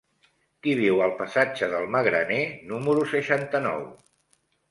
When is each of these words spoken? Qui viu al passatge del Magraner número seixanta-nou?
Qui 0.67 0.71
viu 0.79 1.01
al 1.07 1.11
passatge 1.19 1.69
del 1.75 1.85
Magraner 1.97 2.41
número 2.71 3.05
seixanta-nou? 3.13 3.87